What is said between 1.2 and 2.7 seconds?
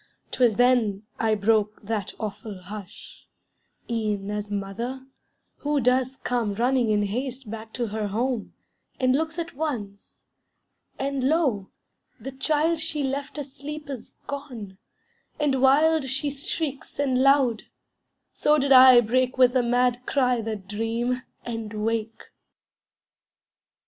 broke that awful